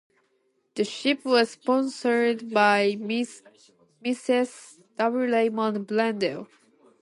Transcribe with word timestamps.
The 0.73 0.83
ship 0.83 1.23
was 1.25 1.51
sponsored 1.51 2.49
by 2.51 2.93
Mrs. 2.95 4.79
W. 4.97 5.31
Raymond 5.31 5.85
Brendel. 5.85 6.47